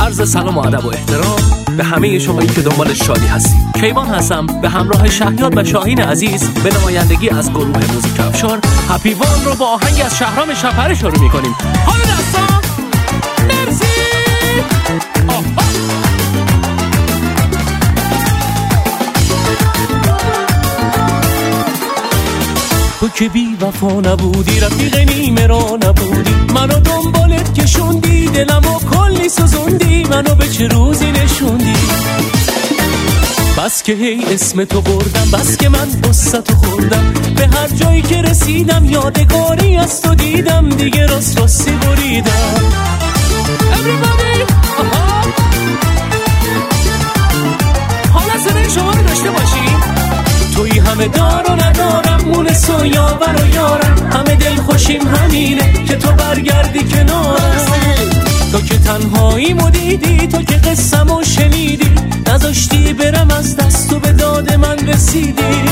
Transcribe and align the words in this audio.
عرض 0.00 0.30
سلام 0.30 0.58
و 0.58 0.60
ادب 0.60 0.84
و 0.84 0.88
احترام 0.88 1.40
به 1.76 1.84
همه 1.84 2.18
شمایی 2.18 2.48
که 2.48 2.60
دنبال 2.60 2.94
شادی 2.94 3.26
هستید. 3.26 3.60
کیوان 3.80 4.06
هستم 4.06 4.46
به 4.46 4.68
همراه 4.68 5.10
شهیاد 5.10 5.56
و 5.56 5.64
شاهین 5.64 6.02
عزیز 6.02 6.50
به 6.50 6.78
نمایندگی 6.78 7.28
از 7.30 7.50
گروه 7.50 7.92
موزیک 7.94 8.20
افشار. 8.20 8.60
هپی 8.88 9.14
وان 9.14 9.44
رو 9.44 9.54
با 9.54 9.66
آهنگ 9.66 10.02
از 10.04 10.18
شهرام 10.18 10.54
شفره 10.54 10.94
شروع 10.94 11.20
می‌کنیم. 11.20 11.54
حالا 11.86 12.09
تو 23.00 23.08
که 23.08 23.28
بی 23.28 23.56
وفا 23.60 24.00
نبودی 24.00 24.60
رفیق 24.60 24.96
نیمه 24.96 25.46
را 25.46 25.78
نبودی. 25.82 26.34
منو 26.54 26.80
دنبالت 26.80 27.54
کشوندی 27.54 28.28
و 28.28 28.78
کلی 28.94 29.28
سوزوندی. 29.28 30.04
منو 30.04 30.34
به 30.34 30.48
چه 30.48 30.68
روزی 30.68 31.10
نشوندی؟ 31.12 31.74
بس 33.58 33.82
که 33.82 33.92
هی 33.92 34.24
اسم 34.34 34.64
تو 34.64 34.80
بردم 34.80 35.30
بس 35.32 35.56
که 35.56 35.68
من 35.68 35.88
تو 36.44 36.54
خوردم 36.54 37.14
به 37.36 37.46
هر 37.46 37.68
جایی 37.68 38.02
که 38.02 38.22
رسیدم 38.22 38.84
یادگاری 38.84 39.76
از 39.76 40.02
تو 40.02 40.14
دیدم. 40.14 40.68
دیگه 40.68 41.06
راست 41.06 41.40
راستی 41.40 41.70
بریدم. 41.70 42.72
حالا 48.12 48.38
صدای 48.44 48.70
شما 48.70 48.92
داشته 48.92 49.30
باشیم 49.30 49.99
توی 50.60 50.78
همه 50.78 51.08
دار 51.08 51.44
و 51.48 51.52
ندارم 51.52 52.20
مونس 52.24 52.70
و 52.70 52.86
یاور 52.86 53.42
و 53.42 53.54
یارم. 53.54 54.10
همه 54.12 54.36
دل 54.36 54.56
خوشیم 54.56 55.00
همینه 55.08 55.84
که 55.84 55.96
تو 55.96 56.12
برگردی 56.12 56.84
کنارم. 56.84 57.66
تو 58.52 58.60
که 58.60 58.78
تنهایی 58.78 59.54
دیدی 59.54 60.26
تو 60.26 60.42
که 60.42 60.54
قسم 60.54 61.10
و 61.10 61.24
شنیدی. 61.24 61.90
نذاشتی 62.26 62.92
برم 62.92 63.30
از 63.30 63.56
دست 63.56 63.92
و 63.92 64.00
به 64.00 64.12
داد 64.12 64.54
من 64.54 64.88
رسیدی. 64.88 65.62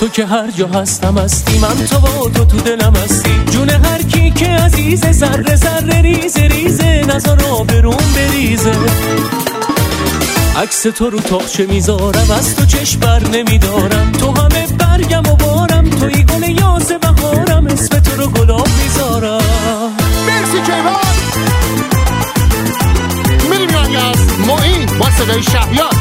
تو 0.00 0.08
که 0.08 0.26
هر 0.26 0.50
جا 0.50 0.66
هستم 0.68 1.18
هستی 1.18 1.58
من 1.58 1.86
تو 1.90 1.98
با 1.98 2.30
تو 2.34 2.44
تو 2.44 2.56
دلم 2.60 2.96
هستی. 2.96 3.44
جون 3.50 3.70
هر 3.70 4.02
کی 4.02 4.30
که 4.30 4.46
عزیز 4.46 5.00
ذره 5.10 5.56
ذره 5.56 6.00
ریزه 6.02 6.40
ریزه 6.40 7.04
نظر 7.08 7.36
برون 7.68 7.96
بریزه. 8.16 8.72
عکس 10.56 10.82
تو 10.82 11.10
رو 11.10 11.18
تاخچه 11.18 11.66
می‌ذارم 11.66 12.30
از 12.30 12.56
تو 12.56 12.66
چشم 12.66 13.00
بر 13.00 13.28
نمیدارم. 13.28 14.12
تو 14.12 14.30
همه 14.30 14.66
برگم 14.78 15.22
و 15.32 15.36
بارم 15.36 15.90
توی 15.90 16.24
گل 16.24 16.42
یاس 16.42 16.92
بهارم 16.92 17.66
اسم 17.66 18.00
تو 18.00 18.22
رو 18.22 18.26
گلاب 18.26 18.68
می‌ذارم. 18.82 19.40
مرسی 20.26 20.60
کیوان. 20.66 21.14
میریم 23.50 23.76
از 23.76 24.16
معین 24.48 24.98
با 24.98 25.10
صدای 25.10 25.42
شهیاد 25.42 25.94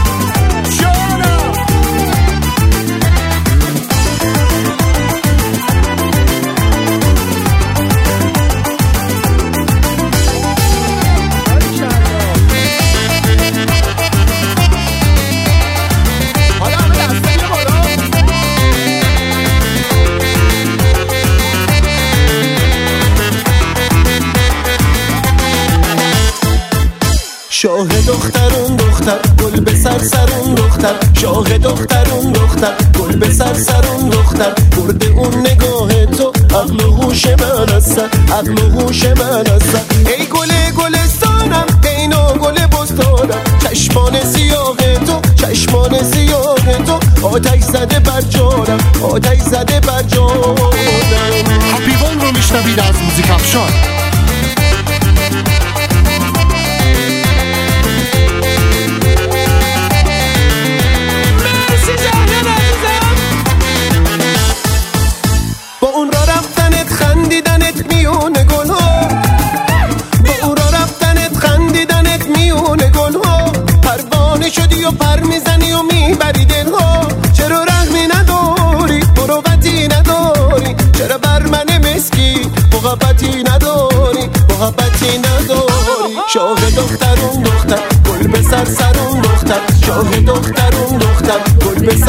شاه 27.64 27.88
دخترون 27.88 28.76
دختر 28.76 29.20
گل 29.44 29.60
به 29.60 29.76
سر 29.76 30.00
سرون 30.00 30.56
دختر. 30.56 30.96
شاه 31.14 31.58
دخترون 31.58 32.32
دختر 32.32 32.74
گل 33.00 33.16
به 33.16 33.34
سر 33.34 33.54
سرون 33.54 34.10
دختر. 34.10 34.54
برده 34.78 35.08
اون 35.08 35.40
نگاه 35.40 36.06
تو 36.06 36.34
عقل 36.56 36.86
و 36.86 36.92
هوش 36.92 37.28
من 37.28 37.70
هستن 37.70 38.10
عقل 38.34 38.60
و 38.60 38.80
هوش 38.80 39.06
من 39.06 39.48
هستن 39.48 39.82
ای 39.98 40.26
گل 40.26 40.52
گلستانم 40.78 41.66
اینا 41.98 42.34
گل 42.34 42.68
بستانم. 42.68 43.44
چشمان 43.64 44.24
سیاه 44.24 44.78
تو 45.06 45.22
چشمان 45.36 46.04
سیاه 46.04 46.84
تو. 46.86 47.28
آتش 47.28 47.62
زده 47.64 48.00
بر 48.00 48.22
جانم 48.22 48.80
آتش 49.04 49.40
زده 49.40 49.73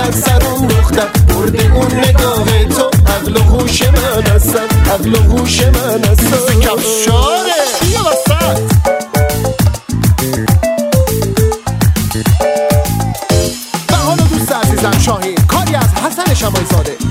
به 0.07 0.13
سر 0.13 0.41
سرون 0.41 0.67
دختر 0.67 1.07
برده 1.29 1.75
اون 1.75 1.95
نگاه 1.99 2.65
تو 2.65 2.91
عقل 3.07 3.37
و 3.37 3.41
هوش 3.41 3.83
من 3.83 4.23
هستن 4.23 4.91
عقل 4.91 5.15
و 5.15 5.19
هوش 5.19 5.63
من 5.63 6.05
هستن 6.05 6.61
کفشاره 6.61 7.55
شاهین 15.05 15.35
کاری 15.49 15.75
از 15.75 15.95
حسن 15.95 16.35
شمای 16.35 16.65
زاده 16.71 17.04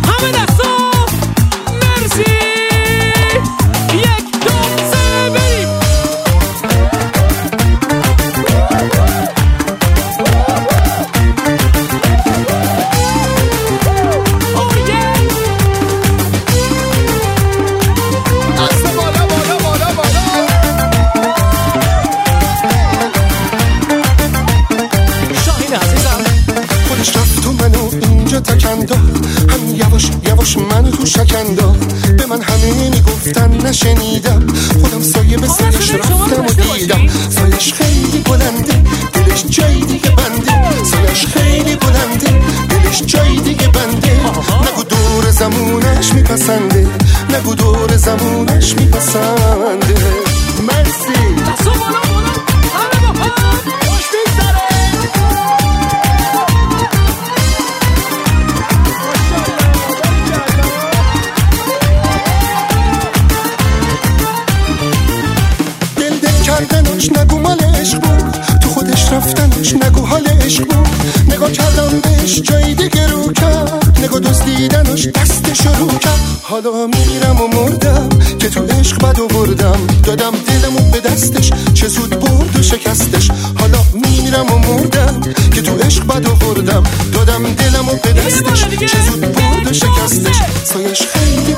رفتنش 69.14 69.74
نگو 69.74 70.06
حال 70.06 70.28
عشق 70.28 70.66
بود. 70.66 70.88
نگاه 71.30 71.52
کردم 71.52 72.00
بهش 72.00 72.42
جای 72.42 72.74
دیگه 72.74 73.08
رو 73.08 73.32
کرد. 73.32 74.00
نگاه 74.04 74.20
دزدیدنش 74.20 75.08
دست 75.08 75.54
شروع 75.54 75.98
کرد. 75.98 76.20
حالا 76.44 76.88
میرم 76.88 77.42
و 77.42 77.48
مردم 77.48 78.10
که 78.40 78.50
تو 78.50 78.66
عشق 78.66 78.98
بد 78.98 79.18
بردم 79.34 79.88
دادم 80.04 80.32
دلمو 80.32 80.92
به 80.92 81.00
دستش 81.00 81.52
چه 81.74 81.88
زود 81.88 82.10
برد 82.10 82.60
و 82.60 82.62
شکستش. 82.62 83.32
حالا 83.60 83.80
میرم 83.94 84.52
و 84.52 84.58
مردم 84.58 85.22
که 85.56 85.62
تو 85.62 85.78
عشق 85.78 86.06
بد 86.06 86.40
بردم 86.40 86.84
دادم 87.14 87.44
دلمو 87.44 87.94
به 88.04 88.14
دستش 88.14 88.66
چه 88.66 88.98
زود 89.12 89.22
برد 89.22 89.68
و 89.68 89.74
شکستش. 89.74 90.36
سایش 90.64 91.02
خیلی 91.02 91.53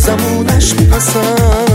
زمونش 0.00 0.74
میپسم 0.74 1.69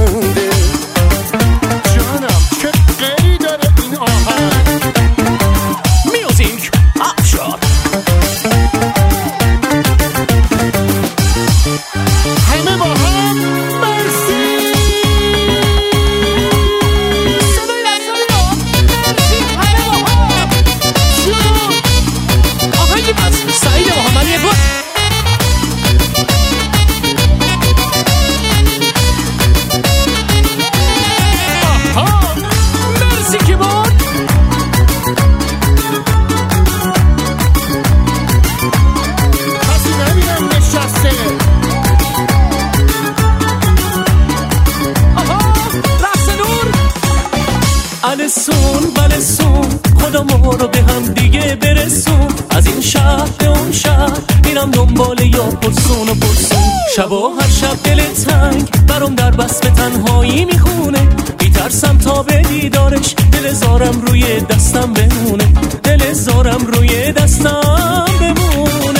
برسون. 51.86 52.28
از 52.50 52.68
این 52.68 52.82
شهر 52.82 53.28
به 53.38 53.48
اون 53.48 53.72
شهر 53.72 54.18
میرم 54.46 54.72
دنبال 54.72 55.20
یا 55.20 55.44
پرسون 55.44 56.10
و 56.10 56.16
پرسون. 56.16 56.72
شبا 56.96 57.30
هر 57.40 57.50
شب 57.50 57.84
دل 57.84 58.04
تنگ 58.14 58.86
برام 58.88 59.16
در 59.16 59.32
بس 59.32 59.60
به 59.60 59.70
تنهایی 59.70 60.46
می‌خونه. 60.46 61.08
میترسم 61.42 61.98
تا 61.98 62.24
به 62.24 62.42
دیدارش 62.42 63.16
دل 63.32 63.54
زارم 63.54 64.02
روی 64.02 64.40
دستم 64.40 64.94
بمونه. 64.94 65.54
دل 65.84 66.14
زارم 66.14 66.68
روی 66.68 67.12
دستم 67.12 68.06
بمونه. 68.20 69.00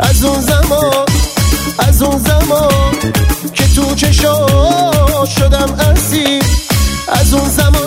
از 0.00 0.24
اون 0.24 0.40
زمان 0.40 1.06
از 1.78 2.02
اون 2.02 2.18
زمان 2.18 2.94
که 3.54 3.64
تو 3.74 3.94
چشا 3.94 4.46
شدم 5.26 5.72
اسیر 5.72 6.42
از 7.08 7.34
اون 7.34 7.48
زمان 7.48 7.83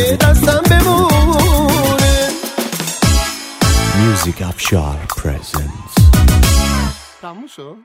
روی 0.00 0.16
دستم 0.16 0.62
بمونه 0.70 2.28
Music 4.00 4.40
Afshar 4.40 5.20
presents. 5.20 5.94
تموم 7.22 7.46
شد 7.46 7.76